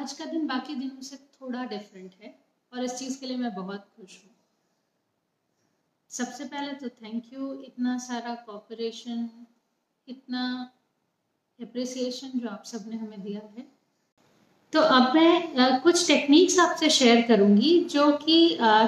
आज 0.00 0.12
का 0.12 0.24
दिन, 0.24 0.46
बाकी 0.46 0.74
दिनों 0.74 1.02
से 1.02 1.16
थोड़ा 1.16 1.64
डिफरेंट 1.66 2.12
है 2.22 2.34
और 2.72 2.84
इस 2.84 2.92
चीज़ 2.98 3.18
के 3.20 3.26
लिए 3.26 3.36
मैं 3.36 3.54
बहुत 3.54 3.86
खुश 3.96 4.12
हूँ। 4.16 4.30
सबसे 6.10 6.44
पहले 6.44 6.72
तो 6.74 6.88
थैंक 6.88 7.24
यू 7.32 7.52
इतना 7.64 7.96
सारा 7.98 8.34
कॉपरेशन 8.46 9.28
इतना 10.08 10.44
अप्रिसिएशन 11.58 12.38
जो 12.38 12.48
आप 12.48 12.62
सबने 12.66 12.96
हमें 12.96 13.20
दिया 13.22 13.40
है। 13.56 13.66
तो 14.72 14.80
अब 14.96 15.14
मैं 15.14 15.80
कुछ 15.82 16.06
टेक्निक्स 16.06 16.58
आपसे 16.58 16.90
शेयर 16.90 17.22
करूँगी 17.28 17.78
जो 17.90 18.10
कि 18.16 18.38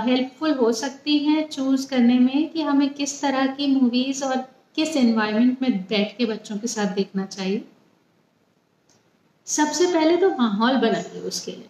हेल्पफुल 0.06 0.54
हो 0.54 0.72
सकती 0.80 1.18
हैं 1.18 1.48
चूज़ 1.48 1.88
करने 1.90 2.18
में 2.20 2.48
कि 2.52 2.62
हमें 2.62 2.88
किस 2.94 3.20
तरह 3.22 3.54
की 3.54 3.66
मूवीज़ 3.74 4.24
और 4.24 4.36
किस 4.76 4.96
एनवायरनमेंट 4.96 5.62
में 5.62 5.80
बैठ 5.84 6.16
के 6.18 6.26
बच्चों 6.26 6.58
के 6.58 6.66
साथ 6.68 6.94
देखना 6.94 7.26
चाहिए। 7.28 7.64
सबसे 9.46 9.86
पहले 9.92 10.16
तो 10.16 10.28
माहौल 10.30 10.76
बनाइए 10.80 11.20
उसके 11.26 11.52
लिए। 11.52 11.68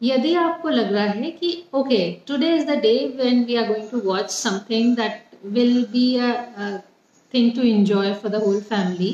यदि 0.00 0.34
आपको 0.36 0.68
लग 0.68 0.92
रहा 0.92 1.04
है 1.04 1.30
कि 1.32 1.52
okay 1.74 1.98
today 2.26 2.54
is 2.56 2.64
the 2.66 2.78
day 2.80 2.94
when 3.16 3.44
we 3.44 3.56
are 3.56 3.66
going 3.68 3.88
to 3.90 4.00
watch 4.04 4.30
something 4.30 4.96
that 4.96 5.36
will 5.54 5.84
be 5.92 6.06
a 6.18 6.30
thing 7.34 7.50
to 7.56 7.62
enjoy 7.62 8.12
for 8.14 8.30
the 8.32 8.42
whole 8.44 8.60
family 8.62 9.12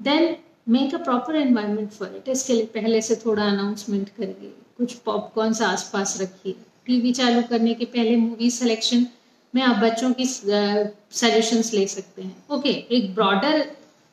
then 0.00 0.36
make 0.68 0.94
a 0.94 0.98
proper 1.04 1.36
environment 1.36 1.90
for 1.92 2.14
it 2.16 2.28
इसके 2.28 2.52
लिए 2.52 2.66
पहले 2.74 3.00
से 3.02 3.16
थोड़ा 3.24 3.44
अनाउंसमेंट 3.44 4.08
करिए 4.10 4.52
कुछ 4.78 4.94
popcorns 5.06 5.62
आसपास 5.62 6.20
रखिए। 6.20 6.54
TV 6.86 7.12
चालू 7.12 7.42
करने 7.50 7.74
के 7.74 7.84
पहले 7.86 8.16
मूवी 8.16 8.50
सिलेक्शन 8.50 9.06
में 9.54 9.62
आप 9.62 9.76
बच्चों 9.82 10.12
की 10.12 10.24
सजेशंस 10.26 11.72
ले 11.74 11.86
सकते 11.88 12.22
हैं। 12.22 12.36
ओके 12.50 12.68
okay, 12.68 12.92
एक 12.92 13.14
ब्रॉडर 13.14 13.64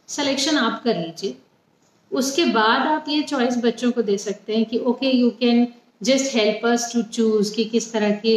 सिलेक्शन 0.09 0.57
आप 0.57 0.81
कर 0.83 0.97
लीजिए। 0.97 1.35
उसके 2.11 2.45
बाद 2.45 2.87
आप 2.87 3.05
ये 3.09 3.21
चॉइस 3.23 3.57
बच्चों 3.57 3.91
को 3.91 4.01
दे 4.01 4.17
सकते 4.17 4.55
हैं 4.55 4.65
कि 4.65 4.77
okay 4.91 5.11
you 5.11 5.29
can 5.39 5.67
just 6.03 6.35
help 6.35 6.65
us 6.65 6.89
to 6.93 7.01
choose 7.01 7.53
कि 7.55 7.65
किस 7.65 7.91
तरह 7.93 8.11
की 8.25 8.33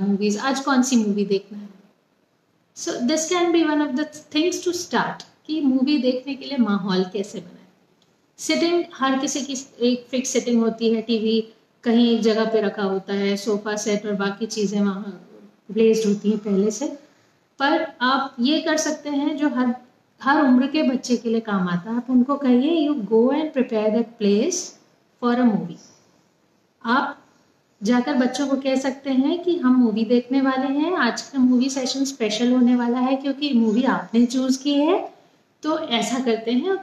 मूवीज़ 0.00 0.38
uh, 0.38 0.44
आज 0.44 0.60
कौन 0.60 0.82
सी 0.82 0.96
मूवी 0.96 1.24
देखना 1.26 1.58
है? 1.58 1.68
So 2.76 2.92
this 3.06 3.28
can 3.28 3.52
be 3.52 3.62
one 3.64 3.82
of 3.82 3.94
the 3.96 4.06
things 4.34 4.64
to 4.64 4.72
start 4.72 5.22
कि 5.46 5.60
मूवी 5.60 5.98
देखने 5.98 6.34
के 6.34 6.44
लिए 6.44 6.58
माहौल 6.58 7.04
कैसे 7.12 7.38
बनाए? 7.38 7.66
सिटिंग 8.38 8.84
हर 8.94 9.18
किसी 9.18 9.40
की 9.42 9.56
एक 9.88 10.06
फिक्स 10.10 10.30
सिटिंग 10.30 10.62
होती 10.62 10.94
है 10.94 11.02
टीवी 11.02 11.40
कहीं 11.84 12.08
एक 12.14 12.20
जगह 12.22 12.44
पे 12.52 12.60
रखा 12.62 12.82
होता 12.82 13.14
है 13.14 13.36
सोफा 13.36 13.76
सेट 13.76 14.06
और 14.06 14.14
बाकी 14.14 14.46
चीज़ें 14.46 14.80
वहाँ 14.80 15.20
प्लेस्ड 15.72 16.08
होती 16.08 16.30
हैं 16.30 16.38
पहले 16.38 16.70
से। 16.70 16.86
पर 17.60 17.86
आप 18.02 18.36
ये 18.40 18.60
कर 18.60 18.76
सकते 18.76 19.10
हैं 19.10 19.36
जो 19.36 19.48
हर 19.48 19.74
हर 20.20 20.42
उम्र 20.42 20.66
के 20.66 20.82
बच्चे 20.82 21.16
के 21.16 21.28
लिए 21.28 21.40
काम 21.40 21.68
आता 21.68 21.90
है। 21.90 21.96
आप 21.96 22.06
उनको 22.10 22.36
कहिए 22.36 22.74
you 22.76 22.94
go 22.94 23.30
and 23.32 23.52
prepare 23.52 23.90
that 23.90 24.06
place 24.18 24.62
for 25.22 25.40
a 25.40 25.44
movie 25.44 25.76
आप 26.84 27.16
जाकर 27.80 28.14
बच्चों 28.14 28.46
को 28.46 28.56
कह 28.56 28.76
सकते 28.76 29.10
हैं 29.10 29.42
कि 29.42 29.56
हम 29.58 29.74
मूवी 29.74 30.04
देखने 30.04 30.40
वाले 30.40 30.66
हैं। 30.74 30.96
आज 30.96 31.22
का 31.22 31.38
मूवी 31.38 31.68
सेशन 31.70 32.04
स्पेशल 32.04 32.52
होने 32.52 32.76
वाला 32.76 32.98
है 32.98 33.16
क्योंकि 33.16 33.52
मूवी 33.54 33.82
आपने 33.82 34.24
चूज़ 34.26 34.62
की 34.62 34.74
है। 34.74 34.98
तो 35.62 35.78
ऐसा 35.78 36.18
करते 36.18 36.50
हैं। 36.50 36.76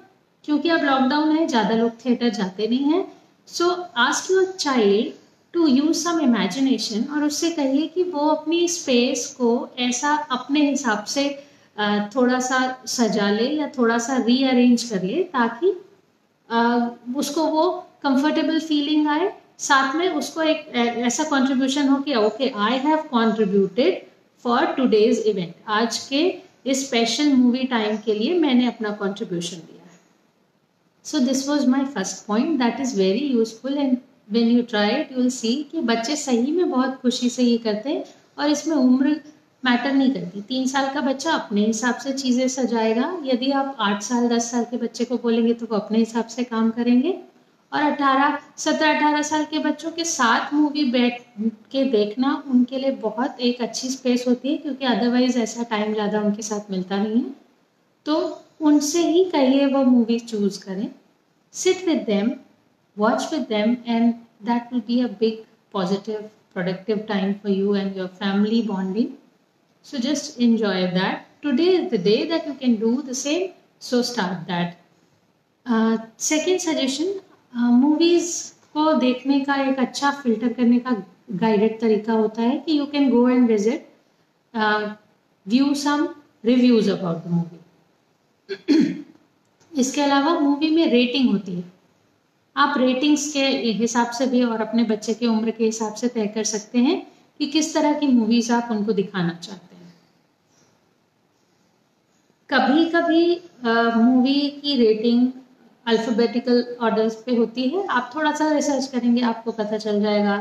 क्योंकि 0.45 0.69
अब 0.69 0.83
लॉकडाउन 0.83 1.31
है, 1.31 1.47
ज़्यादा 1.47 1.75
लोग 1.75 1.91
थिएटर 2.05 2.29
जाते 2.29 2.67
नहीं 2.67 2.93
हैं। 2.93 3.05
So 3.47 3.69
ask 3.97 4.31
your 4.31 4.45
child 4.59 5.13
to 5.53 5.67
use 5.67 5.97
some 5.97 6.19
imagination 6.19 7.03
और 7.13 7.23
उससे 7.23 7.49
कहिए 7.51 7.87
कि 7.87 8.03
वो 8.03 8.27
अपनी 8.29 8.67
स्पेस 8.67 9.25
को 9.37 9.69
ऐसा 9.79 10.15
अपने 10.31 10.69
हिसाब 10.69 11.03
से 11.05 11.23
थोड़ा 12.15 12.39
सा 12.39 12.59
सजा 12.87 13.29
ले 13.31 13.47
या 13.49 13.67
थोड़ा 13.77 13.97
सा 13.97 14.17
रीअरेंज 14.17 14.83
कर 14.89 15.03
ले 15.03 15.23
ताकि 15.33 15.71
उसको 17.19 17.45
वो 17.47 17.69
कंफर्टेबल 18.03 18.59
फीलिंग 18.61 19.07
आए। 19.07 19.31
साथ 19.59 19.95
में 19.95 20.09
उसको 20.09 20.41
एक 20.43 20.67
ऐसा 20.75 21.23
कंट्रीब्यूशन 21.23 21.87
हो 21.87 21.97
कि 22.01 22.15
okay 22.15 22.49
I 22.59 22.77
have 22.77 22.97
contributed 23.13 24.01
for 24.45 24.65
today's 24.77 25.19
event 25.27 25.53
आज 25.67 25.97
के 26.07 26.23
इस 26.65 26.85
स्पेशल 26.87 27.33
मूवी 27.33 27.63
टाइम 27.67 27.97
के 28.05 28.13
लिए 28.13 28.39
मैंने 28.39 28.67
अपना 28.67 28.91
कंट्रीब्यूशन 29.01 29.57
दिया 29.57 29.83
है। 29.83 29.99
So 31.05 31.19
this 31.25 31.47
was 31.49 31.67
my 31.67 31.85
first 31.85 32.25
point 32.27 32.57
that 32.59 32.79
is 32.81 32.95
very 32.97 33.25
useful 33.27 33.77
and 33.77 33.97
when 34.31 34.49
you 34.49 34.61
try 34.69 34.89
it 34.91 35.11
you 35.11 35.17
will 35.17 35.29
see 35.31 35.53
कि 35.71 35.81
बच्चे 35.89 36.15
सही 36.15 36.51
में 36.51 36.69
बहुत 36.69 36.99
खुशी 37.01 37.29
से 37.29 37.43
ये 37.43 37.57
करते 37.65 37.89
हैं 37.89 38.03
और 38.39 38.49
इसमें 38.49 38.75
उम्र 38.75 39.19
मैटर 39.63 39.93
नहीं 39.93 40.11
करती। 40.13 40.41
तीन 40.43 40.67
साल 40.67 40.93
का 40.93 41.01
बच्चा 41.01 41.31
अपने 41.33 41.65
हिसाब 41.65 41.95
से 41.97 42.11
चीज़ें 42.13 42.47
सजाएगा। 42.49 43.11
यदि 43.25 43.51
आप 43.53 43.75
आठ 43.81 44.01
साल, 44.03 44.27
दस 44.29 44.51
साल 44.51 44.63
के 44.65 44.77
बच्चे 44.77 45.05
को 45.05 45.17
बोलेंगे 45.19 45.53
तो 45.53 45.65
वो 45.65 45.75
अपने 45.75 45.99
हिसाब 45.99 46.27
से 46.27 46.43
काम 46.45 46.69
करेंगे। 46.71 47.17
और 47.71 47.83
अठारह, 47.83 48.37
सत्रह, 48.57 48.93
अठारह 48.93 49.21
साल 49.23 49.43
के 49.45 49.59
बच्चों 49.59 49.91
के 49.91 50.03
साथ 50.05 50.53
मूवी 50.53 50.83
बैठ 50.91 51.21
के 51.71 51.83
देखना 51.91 52.33
उनके 52.47 52.77
लिए 52.77 52.91
बहुत 53.01 53.39
एक 53.41 53.61
अच्छी 53.61 53.89
स्पेस 53.89 54.25
होती 54.27 54.49
है, 54.49 54.57
क्योंकि 54.57 54.85
अदरवाइज़ 54.85 55.39
ऐसा 55.39 55.63
टाइम 55.69 55.93
ज़्यादा 55.93 56.21
उनके 56.21 56.41
साथ 56.43 56.71
मिलता 56.71 56.97
नहीं 56.97 57.15
है। 57.15 57.33
तो 58.05 58.15
उनसे 58.61 59.01
ही 59.01 59.23
कहिए 59.31 59.65
वो 59.67 59.83
मूवी 59.85 60.19
चूज़ 60.21 60.59
करें। 60.59 60.87
Sit 61.53 61.85
with 61.87 62.03
them 62.05 62.31
watch 62.97 63.27
with 63.33 63.41
them 63.49 63.75
and 63.87 64.13
that 64.43 64.73
will 64.73 64.81
be 64.87 64.99
a 65.01 65.07
big 65.19 65.43
positive 65.73 66.29
productive 66.53 67.05
time 67.07 67.33
for 67.33 67.51
you 67.51 67.75
and 67.75 67.97
your 67.97 68.07
family 68.15 68.61
bonding 68.63 69.07
So 69.85 69.99
just 69.99 70.39
enjoy 70.39 70.87
that. 70.93 71.27
Today 71.43 71.69
is 71.75 71.91
the 71.91 71.99
day 71.99 72.25
that 72.27 72.47
you 72.47 72.55
can 72.55 72.77
do 72.77 73.03
the 73.03 73.13
same. 73.15 73.51
So 73.79 74.01
start 74.01 74.47
that. 74.47 74.77
Uh, 75.65 75.97
second 76.19 76.59
suggestion, 76.59 77.11
movies 77.53 78.29
uh, 78.31 78.53
को 78.73 78.93
देखने 78.99 79.39
का 79.39 79.55
एक 79.63 79.79
अच्छा 79.79 80.11
filter 80.21 80.53
करने 80.53 80.79
का 80.79 80.91
guided 81.33 81.79
तरीका 81.81 82.13
होता 82.13 82.41
है 82.41 82.57
कि 82.65 82.77
you 82.79 82.85
can 82.85 83.09
go 83.09 83.27
and 83.29 83.47
visit 83.47 83.87
view 85.45 85.73
some 85.83 86.07
reviews 86.45 86.89
about 86.91 87.23
the 87.23 87.31
movie 87.31 88.93
इसके 89.71 90.01
अलावा 90.01 90.39
मूवी 90.39 90.69
में 90.75 90.85
रेटिंग 90.91 91.31
होती 91.31 91.55
है 91.55 91.63
आप 92.55 92.77
रेटिंग्स 92.77 93.31
के 93.33 93.45
हिसाब 93.79 94.11
से 94.17 94.27
भी 94.33 94.43
और 94.43 94.61
अपने 94.61 94.83
बच्चे 94.91 95.13
के 95.13 95.27
उम्र 95.27 95.51
के 95.51 95.63
हिसाब 95.65 95.93
से 96.01 96.07
तय 96.07 96.27
कर 96.35 96.43
सकते 96.51 96.79
हैं 96.79 96.99
कि 97.39 97.47
किस 97.51 97.73
तरह 97.73 97.93
की 97.99 98.07
मूवीज़ 98.07 98.51
आप 98.53 98.71
उनको 98.71 98.93
दिखाना 98.93 99.33
चाहते 99.33 99.67
हैं 99.67 99.74
कभी 102.49 102.83
कभी 102.89 103.23
मूवी 103.97 104.39
की 104.61 104.75
रेटिंग 104.77 105.27
अल्फ़ाबेटिकल 105.85 106.63
ऑर्डर्स 106.81 107.15
पे 107.25 107.35
होती 107.35 107.67
है। 107.69 107.85
आप 107.87 108.11
थोड़ा 108.15 108.31
सा 108.31 108.51
रिसर्च 108.51 108.87
करेंगे, 108.87 109.21
आपको 109.23 109.51
पता 109.51 109.77
चल 109.77 110.01
जाएगा। 110.01 110.35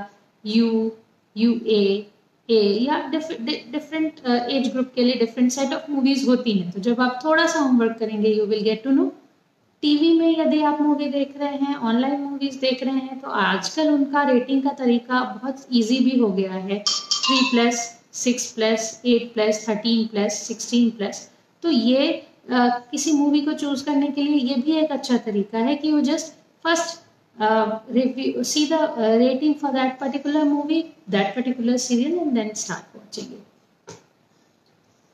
यू 0.44 0.90
यू 1.36 1.54
ए 1.66 2.06
ए 2.48 2.60
या 2.80 2.98
डिफरेंट 3.10 4.20
एज 4.26 4.70
ग्रुप 4.72 4.92
के 4.94 5.04
लिए 5.04 5.14
डिफरेंट 5.18 5.50
सेट 5.52 5.72
ऑफ़ 5.74 5.90
मूवीज़ 5.90 6.26
होती 6.28 6.52
हैं। 6.52 6.70
तो 6.70 6.80
जब 6.80 7.00
आप 7.00 7.18
थोड़ा 7.24 7.46
सा 7.46 7.60
होमवर्क 7.60 7.96
करेंगे 7.98 8.30
you 8.30 8.46
will 8.46 8.62
get 8.62 8.84
to 8.84 8.90
know 8.92 9.12
TV 9.82 10.12
में 10.18 10.38
यदि 10.38 10.62
आप 10.64 10.80
मूवी 10.80 11.08
देख 11.10 11.36
रहे 11.38 11.56
हैं 11.56 11.74
ऑनलाइन 11.76 12.20
मूवीज़ 12.20 12.58
देख 12.60 12.82
रहे 12.84 12.94
हैं 12.94 13.20
तो 13.20 13.30
आजकल 13.42 13.90
उनका 13.90 14.22
रेटिंग 14.30 14.62
का 14.62 14.72
तरीका 14.78 15.20
बहुत 15.32 15.66
इजी 15.72 15.98
भी 16.04 16.18
हो 16.18 16.28
गया 16.32 16.52
है। 16.52 16.78
Three 16.80 17.40
plus 17.50 17.76
six 18.14 18.50
plus 18.52 19.00
eight 19.06 19.32
plus 19.34 19.68
thirteen 19.68 20.06
plus 20.06 20.42
sixteen 20.42 20.90
plus 20.90 21.28
तो 21.64 21.70
ये 21.70 22.08
आ, 22.52 22.68
किसी 22.90 23.12
मूवी 23.12 23.40
को 23.40 23.52
चूज़ 23.54 23.84
करने 23.84 24.06
के 24.08 24.22
लिए 24.22 24.38
ये 24.38 24.54
भी 24.62 24.72
एक 24.78 24.90
अच्छा 24.92 25.16
तरीका 25.26 25.58
है 25.60 25.74
कि 25.76 25.90
you 25.90 26.00
just 26.02 26.32
first 26.64 26.98
review 27.90 28.42
see 28.44 28.66
the 28.66 28.94
rating 28.98 29.54
for 29.54 29.72
that 29.72 29.98
particular 30.00 30.44
movie 30.44 30.82
that 31.10 31.34
particular 31.34 31.76
serial 31.76 32.18
and 32.18 32.32
then 32.32 32.52
start 32.54 32.96
watching 32.96 33.96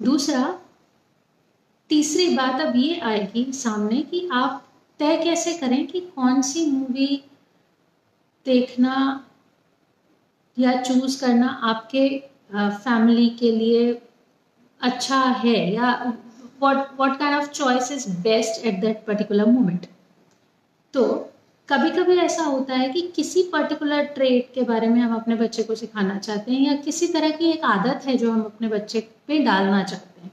दूसरा 0.01 0.43
तीसरी 1.91 2.29
बात 2.37 2.61
अब 2.61 2.77
ये 2.77 2.99
आएगी 3.05 3.45
सामने 3.53 4.03
कि 4.11 4.29
आप 4.33 4.63
तय 5.01 5.17
कैसे 5.25 5.53
करें 5.59 5.87
कि 5.87 6.01
कौन 6.17 6.43
सी 6.43 6.67
मूवी 6.67 7.23
देखना 8.47 8.97
या 10.57 10.81
चूज़ 10.83 11.21
करना 11.21 11.49
आपके 11.65 12.09
फैमिली 12.53 13.29
के 13.39 13.51
लिए 13.53 13.93
अच्छा 14.81 15.21
है 15.39 15.57
या 15.75 15.93
what 16.61 16.97
what 16.97 17.19
kind 17.19 17.35
of 17.35 17.51
choice 17.53 17.91
is 17.91 18.07
best 18.27 18.65
at 18.65 18.81
that 18.83 19.05
particular 19.07 19.47
moment? 19.49 19.87
तो 20.95 21.05
कभी 21.69 21.91
कभी 21.91 22.17
ऐसा 22.19 22.43
होता 22.45 22.75
है 22.75 22.89
कि 22.89 23.01
किसी 23.17 23.43
पर्टिकुलर 23.53 24.05
ट्रेट 24.15 24.51
के 24.55 24.63
बारे 24.71 24.89
में 24.89 25.01
हम 25.01 25.15
अपने 25.15 25.35
बच्चे 25.35 25.63
को 25.63 25.75
सिखाना 25.75 26.17
चाहते 26.19 26.53
हैं 26.53 26.61
या 26.61 26.75
किसी 26.85 27.07
तरह 27.09 27.31
की 27.37 27.51
एक 27.51 27.65
आदत 27.65 28.07
है 28.07 28.17
जो 28.19 28.31
हम 28.33 28.43
अपने 28.43 28.69
बच्चे 28.69 29.01
पे 29.29 29.39
डालना 29.45 29.83
चाहते 29.83 30.21
हैं। 30.21 30.31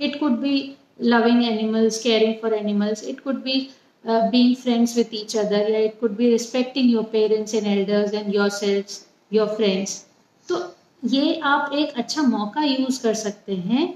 It 0.00 0.18
could 0.20 0.38
be 0.40 0.56
loving 1.02 1.42
animals 1.44 2.02
caring 2.02 2.34
for 2.42 2.54
animals 2.54 3.04
it 3.08 3.20
could 3.20 3.42
be 3.44 3.58
being 4.04 4.54
friends 4.56 4.96
with 4.96 5.14
each 5.14 5.36
other 5.36 5.70
या 5.70 5.78
it 5.80 5.98
could 6.00 6.16
be 6.16 6.30
respecting 6.30 6.90
your 6.90 7.04
parents 7.12 7.54
and 7.54 7.66
elders 7.66 8.14
and 8.14 8.34
your 8.34 8.48
self 8.60 9.34
your 9.34 9.54
friends 9.56 10.04
तो 10.48 10.62
ये 11.02 11.34
आप 11.44 11.72
एक 11.74 11.98
अच्छा 11.98 12.22
मौका 12.22 12.62
यूज़ 12.64 13.02
कर 13.02 13.14
सकते 13.14 13.56
हैं 13.56 13.92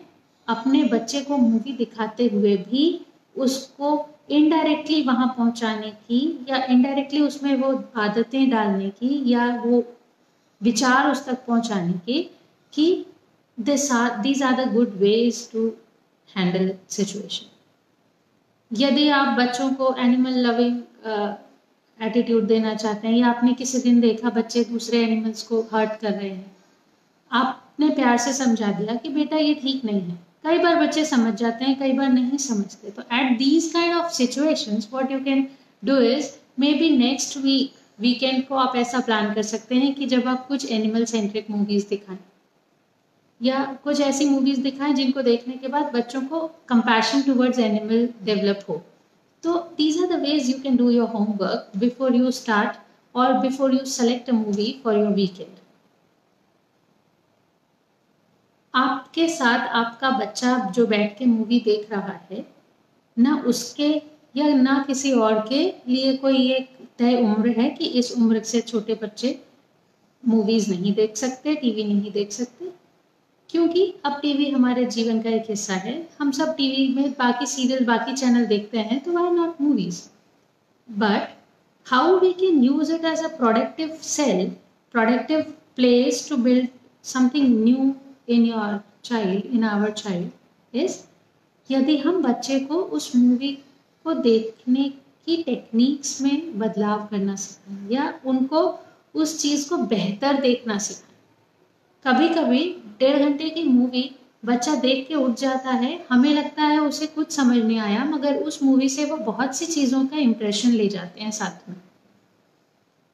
अपने 0.49 0.83
बच्चे 0.85 1.21
को 1.21 1.37
मूवी 1.37 1.73
दिखाते 1.73 2.27
हुए 2.29 2.57
भी 2.57 2.85
उसको 3.37 3.91
इनडायरेक्टली 4.31 5.03
वहाँ 5.03 5.27
पहुँचाने 5.39 5.91
की 5.91 6.21
या 6.49 6.63
इनडायरेक्टली 6.65 7.21
उसमें 7.21 7.55
वो 7.57 7.73
आदतें 7.97 8.49
डालने 8.51 8.89
की 8.91 9.23
या 9.33 9.47
वो 9.65 9.83
विचार 10.61 11.11
उस 11.11 11.25
तक 11.27 11.45
पहुँचाने 11.47 11.93
की 12.07 12.23
कि 12.73 13.07
this 13.59 13.91
are 13.93 14.17
these 14.23 14.43
are 14.43 14.65
the 14.65 14.73
good 14.73 14.95
ways 14.99 15.51
to 15.53 15.67
handle 16.37 16.73
situation 16.91 17.47
यदि 18.71 19.09
आप 19.09 19.39
बच्चों 19.39 19.71
को 19.75 19.95
एनिमल 19.99 20.39
लविंग 20.47 20.81
एटीट्यूड 22.01 22.47
देना 22.47 22.75
चाहते 22.75 23.09
हैं 23.09 23.15
या 23.17 23.29
आपने 23.29 23.53
किसी 23.55 23.79
दिन 23.79 24.01
देखा 24.01 24.31
बच्चे 24.31 24.65
दूसरे 24.65 24.99
एनिमल्स 25.03 25.43
को 25.43 25.61
हर्ट 25.73 26.01
कर 26.01 26.13
रहे 26.13 26.29
हैं, 26.29 26.51
आपने 27.31 27.89
प्यार 27.91 28.17
से 28.19 28.33
समझा 28.33 28.73
दिया 28.73 28.95
कि 28.95 29.09
बेटा 29.09 29.37
ये 29.37 29.55
ठीक 29.55 29.85
नहीं 29.85 30.01
है। 30.01 30.19
कई 30.45 30.59
बार 30.59 30.77
बच्चे 30.77 31.05
समझ 31.05 31.35
जाते 31.35 31.65
हैं, 31.65 31.79
कई 31.79 31.93
बार 31.93 32.09
नहीं 32.09 32.39
समझते। 32.39 32.91
तो 32.91 33.03
at 33.15 33.37
these 33.39 33.71
kind 33.73 33.95
of 33.95 34.13
situations 34.13 34.89
what 34.93 35.13
you 35.13 35.19
can 35.25 35.47
do 35.83 35.97
is 36.03 36.31
maybe 36.75 36.91
next 36.97 37.37
week 37.37 37.75
weekend 38.01 38.47
को 38.47 38.55
आप 38.57 38.77
ऐसा 38.77 39.01
प्लान 39.01 39.33
कर 39.35 39.43
सकते 39.45 39.75
हैं 39.75 39.95
कि 39.95 40.07
जब 40.07 40.29
आप 40.29 40.47
कुछ 40.49 40.71
एनिमल 40.73 41.05
सेंट्रिक 41.05 41.51
मूवीज़ 41.51 41.89
दिखाएँ। 41.91 42.19
या 43.41 43.65
कुछ 43.85 44.01
ऐसी 44.01 44.25
मूवीज़ 44.27 44.61
दिखाएँ 44.63 44.95
जिनको 44.95 45.23
देखने 45.23 45.55
के 45.55 45.69
बाद 45.69 45.93
बच्चों 45.95 46.21
को 46.23 46.41
कंपैशन 46.69 47.23
टुवर्ड्स 47.23 47.59
एनिमल 47.59 48.09
डेवलप 48.25 48.65
हो। 48.69 48.83
तो 49.45 49.55
these 49.77 50.03
are 50.03 50.09
the 50.09 50.21
ways 50.23 50.51
you 50.51 50.59
can 50.63 50.77
do 50.77 50.91
your 50.91 51.09
homework 51.09 51.79
before 51.79 52.17
you 52.17 52.31
start 52.33 52.77
और 53.15 53.39
before 53.41 53.75
you 53.75 53.85
select 53.87 54.31
a 54.31 54.33
movie 54.35 54.75
for 54.85 54.99
your 54.99 55.13
weekend 55.15 55.58
आपके 59.09 59.27
साथ 59.29 59.69
आपका 59.75 60.09
बच्चा 60.19 60.57
जो 60.77 60.87
बैठ 60.87 61.17
के 61.19 61.27
मूवी 61.27 61.59
देख 61.61 61.91
रहा 61.91 62.13
है, 62.31 62.45
ना 63.17 63.37
उसके 63.47 63.89
या 64.37 64.49
ना 64.55 64.75
किसी 64.87 65.13
और 65.13 65.39
के 65.49 65.61
लिए 65.89 66.17
कोई 66.17 66.51
एक 66.53 66.69
तय 66.99 67.15
उम्र 67.23 67.51
है 67.51 67.69
कि 67.71 67.85
इस 68.01 68.11
उम्र 68.17 68.43
से 68.45 68.61
छोटे 68.61 68.95
बच्चे 69.03 69.31
मूवीज़ 70.23 70.69
नहीं 70.71 70.93
देख 70.95 71.17
सकते 71.17 71.55
टीवी 71.55 71.85
नहीं 71.85 72.11
देख 72.13 72.33
सकते? 72.33 72.71
क्योंकि 73.51 73.85
अब 74.05 74.19
टीवी 74.23 74.51
हमारे 74.51 74.85
जीवन 74.87 75.23
का 75.23 75.31
एक 75.31 75.47
हिस्सा 75.51 75.75
है। 75.77 75.97
हम 76.21 76.31
सब 76.31 76.55
टीवी 76.57 76.87
में 76.95 77.11
बाकी 77.19 77.47
सीरियल 77.47 77.85
बाकी 77.87 78.15
चैनल 78.15 78.45
देखते 78.47 78.79
हैं 78.81 79.01
तो 79.05 79.13
why 79.13 79.31
not 79.37 79.61
movies 79.61 80.03
but 80.89 81.29
how 81.87 82.19
we 82.21 82.33
can 82.41 82.63
use 82.65 82.93
it 82.95 83.05
as 83.05 83.25
a 83.25 83.37
productive 83.39 83.97
sell 84.03 84.49
productive 84.95 85.41
place 85.77 86.29
to 86.29 86.37
build 86.45 86.69
something 87.05 87.49
new 87.65 87.93
in 88.29 88.45
your 88.47 88.79
child 89.09 89.47
in 89.47 89.65
our 89.65 89.91
child 89.91 90.77
is 90.77 90.99
यदि 91.71 91.97
हम 91.99 92.23
बच्चे 92.23 92.59
को 92.61 92.75
उस 92.75 93.15
मूवी 93.17 93.53
को 94.05 94.15
देखने 94.15 94.89
की 95.27 95.43
टेक्निक्स 95.43 96.21
में 96.23 96.59
बदलाव 96.59 97.07
करना 97.11 97.37
सिखाएँ 97.37 97.93
या 97.93 98.13
उनको 98.27 98.63
उस 99.15 99.39
चीज़ 99.41 99.69
को 99.69 99.77
बेहतर 99.77 100.41
देखना 100.41 100.79
सिखाएँ 100.79 101.07
कभी 102.05 102.29
कभी 102.35 102.65
डेढ़ 103.01 103.19
घंटे 103.19 103.51
की 103.51 103.63
मूवी 103.63 104.11
बच्चा 104.45 104.75
देख 104.75 105.07
के 105.09 105.15
उठ 105.15 105.35
जाता 105.37 105.71
है, 105.71 106.07
हमें 106.11 106.33
लगता 106.35 106.63
है 106.63 106.79
उसे 106.81 107.07
कुछ 107.07 107.33
समझ 107.33 107.57
नहीं 107.57 107.79
आया, 107.79 108.05
मगर 108.05 108.37
उस 108.37 108.63
मूवी 108.63 108.89
से 108.89 109.05
वो 109.05 109.17
बहुत 109.17 109.57
सी 109.57 109.67
चीज़ों 109.67 110.07
का 110.07 110.17
इम्प्रेशन 110.17 110.71
ले 110.71 110.89
जाते 110.89 111.21
हैं 111.21 111.31
साथ 111.31 111.69
में। 111.71 111.77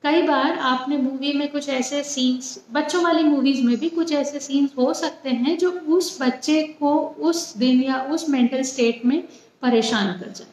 कई 0.04 0.22
बार 0.22 0.58
आपने 0.60 0.96
मूवी 0.96 1.32
में 1.32 1.50
कुछ 1.50 1.68
ऐसे 1.68 2.02
सीन्स 2.04 2.58
बच्चों 2.70 3.02
वाली 3.02 3.22
मूवीज़ 3.22 3.62
में 3.62 3.76
भी 3.76 3.88
कुछ 3.88 4.12
ऐसे 4.12 4.40
सीन्स 4.40 4.72
हो 4.78 4.92
सकते 4.94 5.30
हैं 5.30 5.56
जो 5.58 5.70
उस 5.70 6.18
बच्चे 6.22 6.62
को 6.80 6.94
उस 7.20 7.56
दिन 7.56 7.82
या 7.82 8.02
उस 8.04 8.28
मेंटल 8.28 8.62
स्टेट 8.62 9.04
में 9.04 9.22
परेशान 9.62 10.12
कर 10.20 10.30
जाए। 10.30 10.46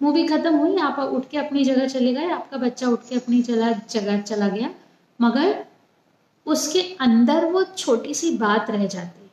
मूवी 0.00 0.26
खत्म 0.28 0.54
हुई, 0.56 0.76
आप 0.76 0.98
उठ 0.98 1.28
के 1.28 1.38
अपनी 1.38 1.64
जगह 1.64 1.86
चले 1.88 2.12
गए, 2.14 2.30
आपका 2.30 2.56
बच्चा 2.56 2.88
उठ 2.88 3.08
के 3.08 3.16
अपनी 3.16 3.42
चला 3.42 3.72
जगह 3.90 4.20
चला 4.20 4.48
गया, 4.48 4.70
मगर 5.20 5.64
उसके 6.46 6.82
अंदर 7.00 7.44
वो 7.44 7.64
छोटी 7.76 8.14
सी 8.14 8.36
बात 8.38 8.70
रह 8.70 8.86
जाती 8.86 9.30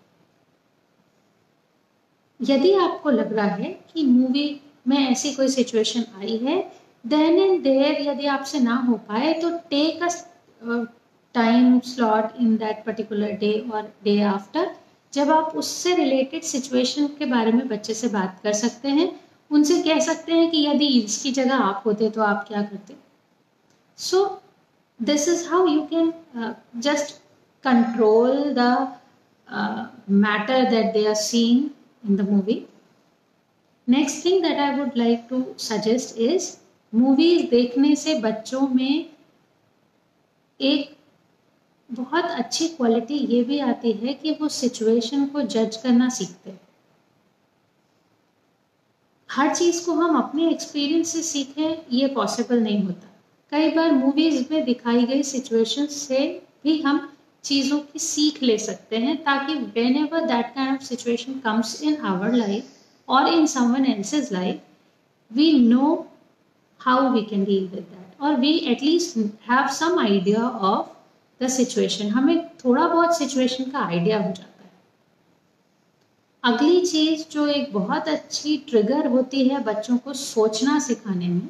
यदि 2.40 2.74
आपको 2.76 3.10
लग 3.10 3.34
रहा 3.34 3.48
है 3.48 3.80
कि 3.94 4.04
मूवी 4.06 4.62
में 4.88 4.98
ऐसी 5.10 5.34
कोई 5.34 5.48
सिचुएशन 5.48 6.04
आई 6.18 6.38
है 6.38 6.84
देन 7.04 7.40
एंड 7.40 7.62
देयर 7.64 8.02
यदि 8.02 8.26
आपसे 8.28 8.60
ना 8.60 8.76
हो 8.88 8.96
पाए 9.08 9.34
तो 9.42 9.50
take 9.70 10.04
a 10.04 10.84
time 11.36 11.80
slot 11.86 12.40
in 12.42 12.56
that 12.58 12.84
particular 12.86 13.32
day 13.38 13.54
और 13.74 13.92
डे 14.04 14.22
आफ्टर 14.24 14.76
जब 15.14 15.30
आप 15.32 15.56
उससे 15.58 15.96
रिलेटेड 15.96 16.44
सिचुएशन 16.44 17.08
के 17.20 17.26
बारे 17.26 17.52
में 17.52 17.68
बच्चे 17.68 17.94
से 17.94 18.08
बात 18.10 18.40
कर 18.44 18.54
सकते 18.54 18.90
हैं, 18.90 19.10
उनसे 19.52 19.82
कह 19.84 20.00
सकते 20.00 20.32
हैं 20.34 20.50
कि 20.52 20.66
यदि 20.66 20.88
इसकी 21.00 21.32
जगह 21.32 21.56
आप 21.56 21.84
होते 21.86 22.10
तो 22.10 22.22
आप 22.22 22.46
क्या 22.48 22.62
करते। 22.62 22.96
So 24.00 24.24
this 25.00 25.28
is 25.30 25.48
how 25.50 25.68
you 25.68 25.82
can 25.94 26.14
just 26.82 27.16
control 27.64 28.54
the 28.58 28.98
matter 30.24 30.70
that 30.70 30.94
they 30.94 31.06
are 31.08 31.16
seeing 31.16 31.70
in 32.10 32.16
the 32.16 32.30
movie 32.30 32.62
next 33.88 34.26
thing 34.26 34.42
that 34.44 34.60
I 34.60 34.76
would 34.80 34.98
like 34.98 35.26
to 35.30 35.46
suggest 35.62 36.18
is 36.22 36.52
movies 36.94 37.46
देखने 37.50 37.96
से 37.96 38.16
बच्चों 38.20 38.68
में 38.68 39.10
एक 40.60 40.96
बहुत 41.90 42.26
अच्छी 42.26 42.68
क्वालिटी 42.68 43.18
ये 43.28 43.44
भी 43.44 43.60
आती 43.60 43.92
है 43.94 44.14
कि 44.14 44.32
वो 44.42 44.48
सिचुएशन 44.50 45.26
को 45.26 45.42
जज 45.42 45.76
करना 45.76 46.10
सीखते 46.10 46.50
हैं। 46.50 46.60
हर 49.30 49.56
चीज़ 49.56 49.86
को 49.86 49.94
हम 49.94 50.18
अपने 50.18 50.50
एक्सपीरियंस 50.50 51.14
से 51.14 51.22
सीखें, 51.24 51.78
ये 51.92 52.08
पॉसिबल 52.08 52.60
नहीं 52.60 52.84
होता। 52.84 53.10
कई 53.52 53.70
बार 53.70 53.92
मूवीज़ 53.92 54.46
में 54.52 54.64
दिखाई 54.66 55.06
गई 55.06 55.24
सिचुएशन 55.24 55.86
से 55.86 56.28
भी 56.64 56.82
हम 56.82 57.10
चीज़ों 57.44 57.80
की 57.80 58.00
सीख 58.00 58.42
ले 58.44 58.58
सकते 58.58 58.98
हैं 58.98 59.16
ताकि 59.24 59.54
whenever 59.98 60.26
that 60.26 60.54
kind 60.56 60.74
of 60.74 60.84
situation 60.84 61.40
comes 61.40 61.82
in 61.84 61.96
our 62.06 62.34
life 62.34 63.10
और 63.10 63.28
in 63.28 63.46
someone 63.46 63.86
else's 63.86 64.32
life 64.34 64.62
we 65.32 65.52
know 65.60 65.94
how 66.86 67.14
we 67.16 67.26
can 67.26 67.46
deal 67.46 67.68
with 67.76 67.86
that. 67.90 68.00
or 68.20 68.36
we 68.36 68.52
at 68.68 68.82
least 68.82 69.18
have 69.48 69.72
some 69.72 69.98
idea 70.00 70.42
of 70.68 70.86
the 71.42 71.50
situation. 71.50 72.10
हमें 72.10 72.48
थोड़ा 72.66 72.88
बहुत 72.88 73.18
situation 73.18 73.72
का 73.72 73.90
idea 73.90 74.22
हो 74.22 74.32
जाता 74.32 74.64
है। 74.64 74.72
अगली 76.44 76.80
चीज़ 76.86 77.26
जो 77.32 77.48
एक 77.48 77.74
बहुत 77.74 78.08
अच्छी 78.08 78.58
ट्रिगर 78.70 79.08
होती 79.08 79.48
है 79.48 79.64
बच्चों 79.64 79.98
को 79.98 80.14
सोचना 80.14 80.80
सिखाने 80.80 81.28
में 81.28 81.50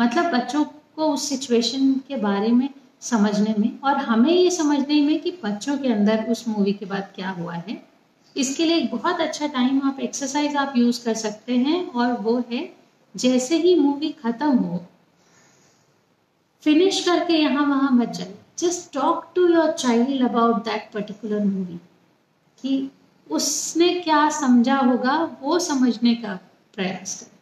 मतलब 0.00 0.32
बच्चों 0.32 0.64
को 0.96 1.12
उस 1.12 1.28
सिचुएशन 1.28 1.92
के 2.08 2.16
बारे 2.16 2.48
में 2.48 2.68
समझने 3.00 3.54
में 3.58 3.78
और 3.84 3.96
हमें 3.96 4.32
ये 4.32 4.50
समझने 4.50 5.00
में 5.00 5.20
कि 5.20 5.30
बच्चों 5.44 5.78
के 5.78 5.88
अंदर 5.88 6.24
उस 6.30 6.48
मूवी 6.48 6.72
के 6.72 6.86
बाद 6.86 7.12
क्या 7.14 7.30
हुआ 7.30 7.54
है। 7.54 7.82
इसके 8.36 8.64
लिए 8.64 8.76
एक 8.76 8.90
बहुत 8.90 9.20
अच्छा 9.20 9.46
टाइम 9.46 9.80
आप 9.84 10.00
एक्सरसाइज 10.00 10.56
आप 10.56 10.74
यूज़ 10.76 11.04
कर 11.04 11.14
सकते 11.14 11.56
हैं 11.56 11.86
और 11.92 12.12
वो 12.12 12.42
है 12.52 12.77
जैसे 13.14 13.56
ही 13.56 13.74
मूवी 13.74 14.10
खत्म 14.12 14.50
हो 14.50 14.84
फिनिश 16.62 17.04
करके 17.04 17.34
यहाँ 17.34 17.66
वहाँ 17.66 17.90
मत 17.92 18.08
जाए 18.08 18.34
just 18.58 18.92
talk 18.92 19.32
to 19.34 19.46
your 19.48 19.70
child 19.72 20.22
about 20.28 20.64
that 20.64 20.90
particular 20.92 21.44
movie 21.44 21.78
कि 22.62 22.90
उसने 23.26 23.88
क्या 24.00 24.28
समझा 24.30 24.76
होगा, 24.76 25.16
वो 25.42 25.58
समझने 25.58 26.14
का 26.14 26.34
प्रयास 26.74 27.20
करें। 27.20 27.36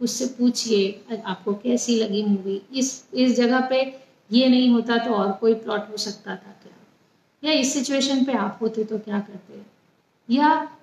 उससे 0.00 0.26
पूछिए, 0.38 1.20
आपको 1.24 1.54
कैसी 1.54 1.96
लगी 1.96 2.22
मूवी 2.22 2.60
इस 2.72 3.04
इस 3.14 3.36
जगह 3.36 3.60
पे 3.60 3.80
ये 4.32 4.48
नहीं 4.48 4.70
होता 4.70 4.96
तो 4.96 5.14
और 5.14 5.30
कोई 5.32 5.54
प्लॉट 5.54 5.90
हो 5.90 5.96
सकता 5.96 6.30
था 6.30 6.52
क्या? 6.62 6.72
या 7.42 7.60
इस 7.60 7.72
सिचुएशन 7.72 8.24
पे 8.24 8.32
आप 8.32 8.58
होते 8.62 8.84
तो 8.84 8.98
क्या 8.98 9.20
करते? 9.20 9.62
या 10.28 10.77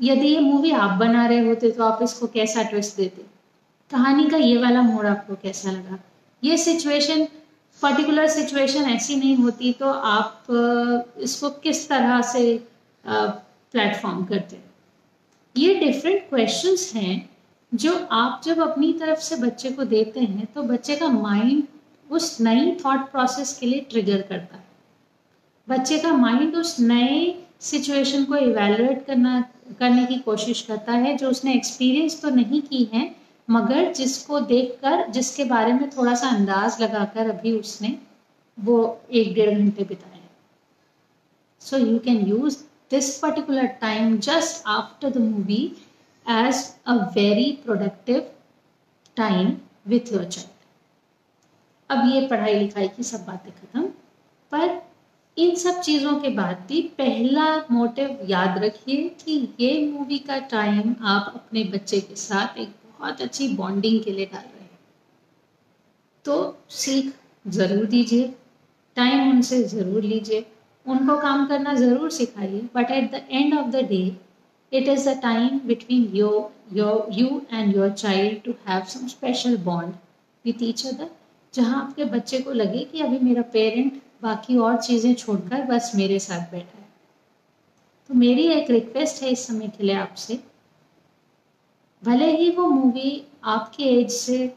यदि 0.00 0.28
ये 0.28 0.40
मूवी 0.40 0.70
आप 0.72 0.98
बना 0.98 1.26
रहे 1.26 1.46
होते 1.46 1.70
तो 1.70 1.84
आप 1.84 2.02
इसको 2.02 2.26
कैसा 2.28 2.62
ट्विस्ट 2.62 2.96
देते? 2.96 3.22
कहानी 3.90 4.28
का 4.30 4.36
ये 4.36 4.56
वाला 4.56 4.82
मोड़ 4.82 5.06
आपको 5.06 5.34
कैसा 5.34 5.70
लगा? 5.70 5.98
ये 6.42 6.56
सिचुएशन 6.58 7.24
पर्टिकुलर 7.82 8.26
सिचुएशन 8.28 8.90
ऐसी 8.90 9.16
नहीं 9.16 9.36
होती 9.36 9.72
तो 9.72 9.86
आप 9.86 10.46
इसको 11.18 11.50
किस 11.62 11.88
तरह 11.88 12.20
से 12.22 12.42
प्लेटफॉर्म 13.04 14.24
करते 14.24 14.56
हैं? 14.56 14.64
ये 15.56 15.74
डिफरेंट 15.74 16.28
क्वेश्चंस 16.28 16.92
हैं 16.94 17.28
जो 17.72 17.94
आप 18.12 18.40
जब 18.44 18.60
अपनी 18.62 18.92
तरफ़ 18.92 19.20
से 19.20 19.36
बच्चे 19.36 19.70
को 19.70 19.84
देते 19.84 20.20
हैं 20.20 20.46
तो 20.54 20.62
बच्चे 20.62 20.96
का 20.96 21.08
माइंड 21.08 21.62
उस 22.10 22.40
नई 22.40 22.72
थॉट 22.84 23.10
प्रोसेस 23.12 23.56
के 23.58 23.66
लिए 23.66 23.80
ट्रिगर 23.90 24.20
करता 24.20 24.56
है। 24.56 24.64
बच्चे 25.68 25.98
का 25.98 26.12
माइंड 26.12 26.56
उस 26.56 26.78
नए 26.80 27.34
सिचुएशन 27.60 28.24
को 28.24 28.36
इवेलुएट 28.36 29.04
करना 29.06 29.40
करने 29.78 30.04
की 30.06 30.16
कोशिश 30.20 30.60
करता 30.62 30.92
है, 30.92 31.16
जो 31.16 31.30
उसने 31.30 31.54
एक्सपीरियंस 31.54 32.20
तो 32.22 32.30
नहीं 32.30 32.60
की 32.62 32.84
है, 32.92 33.14
मगर 33.48 33.92
जिसको 33.92 34.40
देखकर, 34.42 35.06
जिसके 35.08 35.44
बारे 35.44 35.72
में 35.72 35.88
थोड़ा 35.90 36.14
सा 36.14 36.28
अंदाज 36.28 36.80
लगाकर 36.82 37.30
अभी 37.30 37.52
उसने 37.58 37.98
वो 38.58 38.78
एक 39.12 39.34
डेढ़ 39.34 39.50
घंटे 39.50 39.84
बिताए 39.84 40.18
so 41.62 41.78
you 41.78 41.98
can 41.98 42.26
use 42.28 42.56
this 42.90 43.16
particular 43.18 43.66
time 43.80 44.16
just 44.18 44.62
after 44.68 45.10
the 45.10 45.18
movie 45.18 45.64
as 46.26 46.64
a 46.86 46.94
very 47.16 47.50
productive 47.64 48.30
time 49.16 49.56
with 49.88 50.12
your 50.12 50.24
child 50.24 50.58
अब 51.90 52.08
ये 52.08 52.26
पढ़ाई 52.28 52.54
लिखाई 52.54 52.88
की 52.88 53.02
सब 53.02 53.24
बातें 53.26 53.52
खत्म, 53.52 53.82
पर 54.52 54.80
इन 55.36 55.54
सब 55.56 55.80
चीज़ों 55.80 56.12
के 56.20 56.28
बाद 56.34 56.56
भी 56.68 56.80
पहला 56.98 57.44
मोटिव 57.70 58.18
याद 58.28 58.58
रखिए 58.64 59.08
कि 59.24 59.36
ये 59.60 59.70
मूवी 59.86 60.18
का 60.20 60.38
टाइम 60.48 60.94
आप 61.08 61.32
अपने 61.34 61.62
बच्चे 61.72 62.00
के 62.00 62.14
साथ 62.16 62.58
एक 62.58 62.68
बहुत 62.88 63.20
अच्छी 63.20 63.48
बॉन्डिंग 63.56 64.02
के 64.04 64.12
लिए 64.12 64.26
डाल 64.26 64.42
रहे 64.42 64.62
हैं। 64.62 64.78
तो 66.24 66.36
सीख 66.70 67.12
ज़रूर 67.44 67.84
दीजिए 67.86 68.26
टाइम 68.96 69.30
उनसे 69.30 69.62
ज़रूर 69.64 70.02
लीजिए, 70.02 70.44
उनको 70.86 71.16
काम 71.18 71.46
करना 71.46 71.74
ज़रूर 71.74 72.10
सिखाइए 72.10 72.60
but 72.74 72.90
at 72.90 73.10
the 73.12 73.22
end 73.30 73.54
of 73.58 73.70
the 73.70 73.84
day 73.88 74.02
it 74.72 74.88
is 74.88 75.08
the 75.08 75.18
time 75.22 75.58
between 75.66 76.10
your 76.14 76.76
your 76.76 77.06
you 77.12 77.40
and 77.52 77.74
your 77.76 77.90
child 77.92 78.42
to 78.42 78.54
have 78.68 78.84
some 78.88 79.06
special 79.08 79.56
bond 79.64 79.94
with 80.44 80.62
each 80.62 80.86
other 80.86 81.10
जहाँ 81.54 81.82
आपके 81.82 82.04
बच्चे 82.10 82.38
को 82.40 82.52
लगे 82.52 82.84
कि 82.84 83.00
अभी 83.00 83.18
मेरा 83.20 83.42
पेरेंट 83.52 84.00
बाकी 84.22 84.56
और 84.58 84.76
चीज़ें 84.76 85.14
छोड़कर 85.14 85.62
बस 85.64 85.92
मेरे 85.94 86.18
साथ 86.18 86.50
बैठा 86.50 86.78
है। 86.78 86.88
तो 88.10 88.14
मेरी 88.14 88.46
एक 88.52 88.70
रिक्वेस्ट 88.70 89.22
है 89.22 89.30
इस 89.30 89.46
समय 89.46 89.68
के 89.68 89.84
लिए 89.84 89.96
आपसे। 89.96 90.38
भले 92.02 92.30
ही 92.36 92.50
वो 92.50 92.66
मूवी 92.66 93.22
आपके 93.44 93.84
एज 93.90 94.10
से 94.10 94.52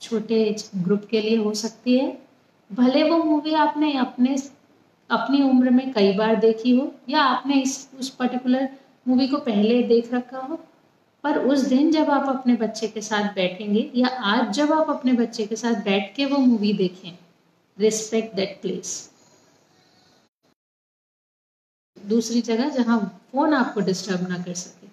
छोटे 0.00 0.42
एज 0.44 0.70
ग्रुप 0.76 1.04
के 1.10 1.20
लिए 1.20 1.36
हो 1.36 1.52
सकती 1.54 1.98
है, 1.98 2.16
भले 2.70 3.02
वो 3.10 3.22
मूवी 3.24 3.54
आपने 3.54 3.92
अपने, 3.98 4.36
अपनी 5.10 5.42
उम्र 5.42 5.70
में 5.70 5.92
कई 5.92 6.12
बार 6.12 6.36
देखी 6.36 6.76
हो, 6.76 6.92
या 7.08 7.22
आपने 7.22 7.60
इस, 7.62 7.88
उस 8.00 8.10
पर्टिकुलर 8.10 8.68
मूवी 9.08 9.28
को 9.28 9.38
पहले 9.38 9.82
देख 9.82 10.12
रखा 10.14 10.38
हो, 10.38 10.58
पर 11.24 11.38
उस 11.38 11.60
दिन 11.60 11.90
जब 11.90 12.10
आप 12.10 12.28
अपने 12.28 12.54
बच्चे 12.56 12.88
के 12.88 13.00
साथ 13.00 13.34
बैठेंगे, 13.34 13.90
या 13.94 14.08
आज 14.08 14.52
जब 14.54 14.72
आप 14.72 14.90
अपने 14.90 15.12
बच्चे 15.12 15.46
के 15.46 15.56
साथ 15.56 15.84
बैठ 15.84 16.14
के 16.16 16.26
वो 16.26 16.38
मूवी 16.38 16.72
देखें 16.72 17.10
रिस्पेक्ट 17.80 18.34
दैट 18.36 18.60
प्लेस 18.62 18.98
दूसरी 21.96 22.40
जगह 22.42 22.68
जहाँ 22.70 22.98
फ़ोन 23.32 23.54
आपको 23.54 23.80
डिस्टर्ब 23.80 24.28
ना 24.28 24.38
कर 24.42 24.54
सके। 24.54 24.88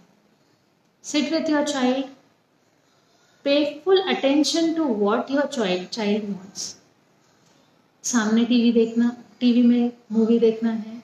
Sit 1.04 1.32
with 1.34 1.50
your 1.50 1.64
child 1.66 2.06
pay 3.46 3.64
full 3.86 4.02
attention 4.10 4.74
to 4.74 4.84
what 4.96 5.32
your 5.32 5.46
child 5.48 5.88
child 5.90 6.26
wants 6.26 6.76
सामने 8.04 8.46
टीवी 8.46 8.72
देखना 8.72 9.16
टीवी 9.40 9.62
में 9.64 9.92
मूवी 10.12 10.40
देखना 10.40 10.72
है। 10.72 10.96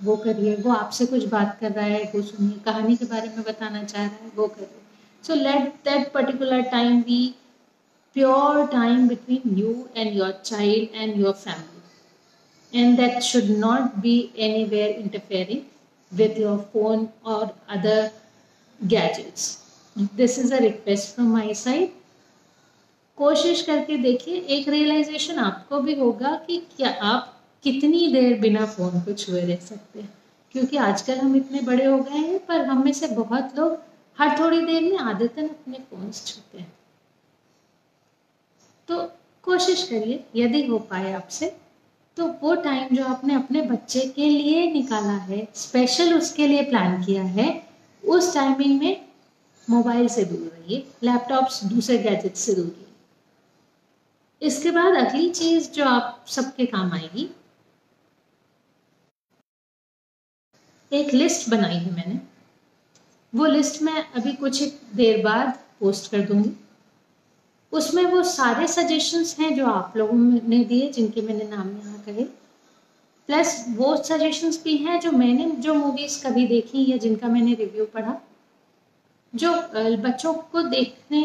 वो 0.00 0.16
करिए 0.16 0.54
वो 0.56 0.70
आपसे 0.72 1.06
कुछ 1.06 1.24
बात 1.24 1.56
कर 1.60 1.72
रहा 1.72 1.84
है, 1.84 2.02
वो 2.14 2.22
सुनिए, 2.22 2.58
कहानी 2.58 2.96
के 2.96 3.04
बारे 3.04 3.28
में 3.28 3.42
बताना 3.42 3.82
चाह 3.84 4.02
रहा 4.02 4.14
है, 4.14 4.30
वो 4.36 4.46
करिए 4.48 4.80
so 5.24 5.34
let 5.34 5.72
that 5.84 6.12
particular 6.12 6.62
time 6.70 7.02
be 7.02 7.34
pure 8.16 8.68
time 8.68 9.08
between 9.08 9.56
you 9.56 9.88
and 9.96 10.14
your 10.14 10.32
child 10.44 10.88
and 10.94 11.16
your 11.16 11.34
family. 11.34 11.82
And 12.72 12.98
that 12.98 13.22
should 13.22 13.50
not 13.50 14.02
be 14.02 14.32
anywhere 14.36 14.90
interfering 14.90 15.66
with 16.12 16.38
your 16.38 16.58
phone 16.58 17.10
or 17.24 17.52
other 17.68 18.10
gadgets. 18.80 19.58
This 19.96 20.38
is 20.38 20.52
a 20.52 20.60
request 20.60 21.14
from 21.14 21.32
my 21.32 21.52
side. 21.54 21.90
कोशिश 23.18 23.62
करके 23.62 23.96
देखिए 24.02 24.40
एक 24.56 24.68
realisation 24.68 25.38
आपको 25.38 25.80
भी 25.80 25.94
होगा 25.94 26.34
कि 26.46 26.56
क्या 26.76 26.90
आप 27.08 27.32
कितनी 27.64 28.06
देर 28.12 28.38
बिना 28.40 28.64
फ़ोन 28.66 29.00
को 29.00 29.12
छुए 29.12 29.40
रह 29.40 29.56
सकते 29.64 30.00
हैं 30.00 30.12
क्योंकि 30.54 30.76
आजकल 30.86 31.18
हम 31.18 31.36
इतने 31.36 31.60
बड़े 31.66 31.84
हो 31.84 31.98
गए 31.98 32.18
हैं 32.18 32.38
पर 32.46 32.64
हम 32.66 32.84
में 32.84 32.92
से 32.92 33.08
बहुत 33.16 33.58
लोग 33.58 33.78
हर 34.18 34.38
थोड़ी 34.38 34.60
देर 34.66 34.82
में 34.82 34.98
आदतन 34.98 35.48
अपने 35.48 35.78
फ़ोन 35.90 36.10
छूते 36.10 36.58
हैं 36.58 36.72
तो 38.92 39.02
कोशिश 39.44 39.82
करिए, 39.88 40.24
यदि 40.36 40.64
हो 40.66 40.78
पाए 40.90 41.12
आपसे 41.12 41.46
तो 42.16 42.26
वो 42.42 42.54
टाइम 42.62 42.94
जो 42.96 43.04
आपने 43.04 43.34
अपने 43.34 43.60
बच्चे 43.62 44.00
के 44.16 44.28
लिए 44.28 44.70
निकाला 44.72 45.12
है 45.28 45.46
स्पेशल 45.56 46.14
उसके 46.14 46.46
लिए 46.46 46.62
प्लान 46.64 47.02
किया 47.04 47.22
है, 47.22 47.46
उस 48.02 48.34
टाइमिंग 48.34 48.80
में 48.80 49.04
मोबाइल 49.68 50.08
से 50.08 50.24
दूर 50.24 50.46
रहिए 50.48 50.86
लैपटॉप्स 51.02 51.62
दूसरे 51.64 51.96
गैजेट 51.98 52.34
से 52.36 52.54
दूर 52.54 52.64
रहिए। 52.64 52.86
इसके 54.42 54.70
बाद 54.70 54.96
अगली 54.96 55.30
चीज़ 55.30 55.70
जो 55.70 55.84
आप 55.84 56.24
सबके 56.28 56.66
काम 56.66 56.92
आएगी, 56.92 57.28
एक 60.92 61.14
लिस्ट 61.14 61.48
बनाई 61.50 61.76
है 61.76 61.94
मैंने। 61.94 62.20
वो 63.32 63.46
लिस्ट 63.46 63.82
मैं 63.82 64.04
अभी 64.04 64.32
कुछ 64.34 64.62
देर 64.94 65.22
बाद 65.24 65.58
पोस्ट 65.80 66.10
कर 66.10 66.20
दूँगी। 66.26 66.52
उसमें 67.72 68.04
वो 68.04 68.22
सारे 68.24 68.66
सजेशंस 68.68 69.36
हैं 69.38 69.54
जो 69.56 69.66
आप 69.66 69.96
लोगों 69.96 70.16
ने 70.48 70.64
दिए, 70.64 70.90
जिनके 70.90 71.20
मैंने 71.20 71.44
नाम 71.46 71.68
यहाँ 71.68 72.02
कहे। 72.06 72.24
प्लस 73.28 73.64
वो 73.76 73.96
सजेशंस 74.04 74.62
भी 74.64 74.76
हैं 74.76 74.98
जो 75.00 75.10
मैंने 75.12 75.50
जो 75.58 75.74
मूवीज़ 75.74 76.22
कभी 76.26 76.46
देखी 76.46 76.90
या 76.90 76.96
जिनका 76.96 77.28
मैंने 77.28 77.54
रिव्यू 77.54 77.84
पढ़ा। 77.94 78.20
जो 79.32 79.52
बच्चों 79.98 80.32
को 80.34 80.62
देखने 80.62 81.22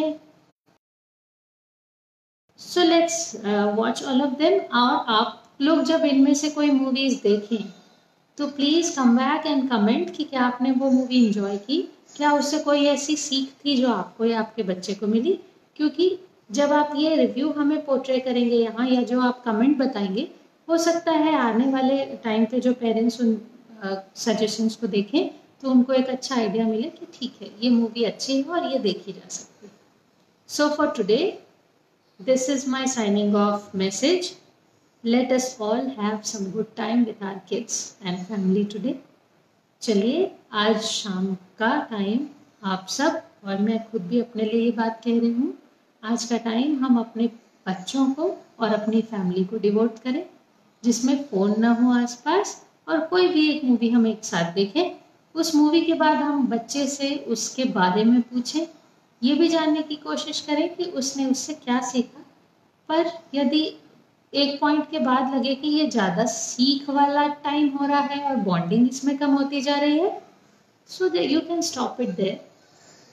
so 2.59 2.83
let's 2.83 3.35
watch 3.75 4.03
all 4.03 4.21
of 4.21 4.33
them 4.37 4.59
और 4.75 5.05
आप 5.13 5.43
लोग 5.61 5.81
जब 5.85 6.05
इनमें 6.05 6.33
से 6.33 6.49
कोई 6.49 6.69
मूवीज़ 6.71 7.21
देखें 7.23 7.73
तो 8.37 8.47
please 8.47 8.95
come 8.95 9.17
back 9.17 9.45
and 9.47 9.69
comment 9.69 10.15
कि 10.15 10.23
क्या 10.23 10.41
आपने 10.41 10.71
वो 10.71 10.89
मूवी 10.91 11.25
इंजॉय 11.25 11.57
की। 11.57 11.81
क्या 12.15 12.31
उससे 12.33 12.59
कोई 12.59 12.85
ऐसी 12.85 13.15
सीख 13.17 13.49
थी 13.65 13.75
जो 13.77 13.91
आपको 13.91 14.25
या 14.25 14.39
आपके 14.39 14.63
बच्चे 14.63 14.93
को 14.93 15.07
मिली? 15.07 15.33
क्योंकि 15.75 16.09
जब 16.49 16.71
आप 16.73 16.91
ये 16.95 17.15
रिव्यू 17.15 17.49
हमें 17.51 17.83
पोर्ट्रे 17.85 18.19
करेंगे 18.19 18.55
यहाँ 18.55 18.87
या 18.89 19.01
जो 19.03 19.21
आप 19.21 19.41
कमेंट 19.45 19.77
बताएँगे, 19.77 20.27
हो 20.67 20.77
सकता 20.77 21.11
है 21.13 21.35
आने 21.35 21.65
वाले 21.71 22.05
टाइम 22.23 22.45
पे 22.45 22.59
जो 22.59 22.73
पेरेंट्स 22.75 23.19
उन 23.21 23.37
सजेशंस 24.17 24.75
को 24.75 24.87
देखें 24.87 25.29
तो 25.63 25.69
उनको 25.71 25.93
एक 25.93 26.07
अच्छा 26.09 26.35
आइडिया 26.35 26.65
मिले 26.67 26.89
कि 26.89 27.07
ठीक 27.13 27.41
है, 27.41 27.49
ये 27.61 27.69
मूवी 27.69 28.03
अच्छी 28.03 28.37
है 28.37 28.43
और 28.43 28.71
ये 28.71 28.79
देखी 28.79 29.11
जा 29.11 29.27
सकती 29.29 29.65
है। 29.65 29.71
So 30.49 30.69
for 30.69 30.91
today 30.97 31.17
this 32.19 32.49
is 32.49 32.69
my 32.69 32.87
signing 32.87 33.35
off 33.35 33.77
message 33.77 34.31
let 35.03 35.31
us 35.31 35.57
all 35.61 35.87
have 35.99 36.21
some 36.25 36.51
good 36.51 36.75
time 36.77 37.03
with 37.05 37.23
our 37.23 37.39
kids 37.49 37.97
and 38.03 38.17
family 38.19 38.63
today 38.65 38.99
चलिए, 39.81 40.31
आज 40.53 40.81
शाम 40.81 41.33
का 41.59 41.77
टाइम 41.89 42.27
आप 42.63 42.87
सब, 42.89 43.21
और 43.45 43.57
मैं 43.59 43.79
खुद 43.89 44.01
भी 44.01 44.19
अपने 44.19 44.43
लिए 44.43 44.61
ये 44.61 44.71
बात 44.77 45.01
कह 45.03 45.19
रही 45.19 45.31
हूँ। 45.31 45.53
आज 46.03 46.23
का 46.23 46.37
टाइम 46.37 46.75
हम 46.83 46.97
अपने 46.99 47.25
बच्चों 47.65 48.05
को 48.11 48.25
और 48.59 48.73
अपनी 48.73 49.01
फैमिली 49.01 49.43
को 49.43 49.57
डिवोट 49.57 49.97
करें, 49.99 50.23
जिसमें 50.83 51.23
फ़ोन 51.23 51.53
ना 51.59 51.71
हो 51.73 51.91
आसपास 51.93 52.55
और 52.87 52.99
कोई 53.07 53.27
भी 53.27 53.47
एक 53.49 53.63
मूवी 53.63 53.89
हम 53.89 54.07
एक 54.07 54.23
साथ 54.23 54.53
देखें। 54.53 54.91
उस 55.35 55.53
मूवी 55.55 55.81
के 55.81 55.93
बाद 55.93 56.17
हम 56.17 56.47
बच्चे 56.47 56.85
से 56.87 57.13
उसके 57.27 57.63
बारे 57.73 58.03
में 58.03 58.21
पूछें। 58.21 58.67
ये 59.21 59.35
भी 59.35 59.47
जानने 59.47 59.81
की 59.81 59.95
कोशिश 59.97 60.41
करें 60.41 60.75
कि 60.75 60.83
उसने 60.93 61.25
उससे 61.25 61.53
क्या 61.55 61.79
सीखा। 61.83 62.23
पर 62.89 63.11
यदि 63.35 63.63
एक 64.33 64.59
पॉइंट 64.61 64.89
के 64.91 64.99
बाद 64.99 65.35
लगे 65.35 65.55
कि 65.55 65.67
ये 65.69 65.89
ज़्यादा 65.89 66.25
सीख 66.31 66.89
वाला 66.89 67.27
टाइम 67.43 67.69
हो 67.77 67.85
रहा 67.85 68.01
है 68.01 68.23
और 68.23 68.35
बॉन्डिंग 68.43 68.87
इसमें 68.89 69.17
कम 69.17 69.33
होती 69.33 69.61
जा 69.61 69.75
रही 69.75 69.99
है 69.99 70.19
so 70.89 71.09
they 71.09 71.23
you 71.23 71.39
can 71.41 71.61
stop 71.67 72.01
it 72.01 72.15
there 72.15 72.39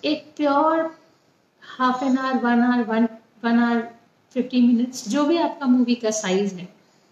एक 0.03 0.33
pure 0.37 0.91
half 1.65 2.05
an 2.05 2.19
hour 2.19 2.41
one 2.41 2.63
hour 2.63 2.85
one 2.85 3.09
one 3.45 3.59
hour 3.59 3.83
fifteen 4.37 4.67
minutes 4.67 5.09
जो 5.09 5.25
भी 5.25 5.37
आपका 5.39 5.67
मूवी 5.67 5.95
का 5.95 6.11
साइज़ 6.13 6.55
है 6.55 6.69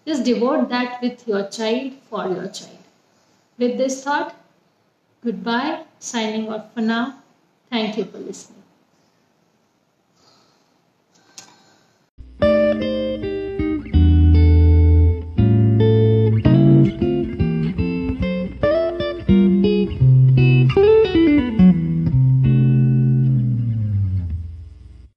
just 0.07 0.23
devote 0.23 0.67
that 0.69 1.03
with 1.03 1.27
your 1.29 1.41
child 1.51 1.93
for 2.09 2.31
your 2.31 2.47
child 2.47 3.59
with 3.59 3.77
this 3.77 4.05
thought 4.07 4.31
goodbye 5.43 5.77
signing 6.03 6.49
off 6.49 6.61
for 6.75 7.05
thank 7.71 7.97
you 7.99 8.05
for 8.05 8.21
listening 8.21 8.62